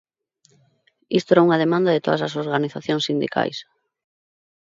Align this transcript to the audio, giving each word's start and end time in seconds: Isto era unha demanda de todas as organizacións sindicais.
Isto 1.19 1.29
era 1.33 1.45
unha 1.47 1.61
demanda 1.63 1.93
de 1.95 2.03
todas 2.05 2.21
as 2.27 2.37
organizacións 2.43 3.03
sindicais. 3.09 3.57